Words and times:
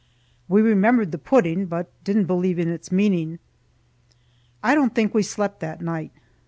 We 0.47 0.63
remembered 0.63 1.11
the 1.11 1.19
pudding, 1.19 1.67
but 1.67 1.91
didn't 2.03 2.25
believe 2.25 2.57
in 2.57 2.67
its 2.69 2.91
meaning. 2.91 3.37
I 4.63 4.73
don't 4.73 4.95
think 4.95 5.13
we 5.13 5.21
slept 5.21 5.59
that 5.59 5.79
night. 5.79 6.11